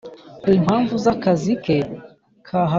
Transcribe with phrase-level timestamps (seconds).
[0.43, 1.77] kumpamvu zakazi ke
[2.47, 2.69] kahagaze